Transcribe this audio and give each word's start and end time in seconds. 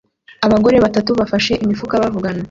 Abagore 0.45 0.77
batatu 0.85 1.11
bafashe 1.19 1.53
imifuka 1.63 1.93
bavugana 2.03 2.39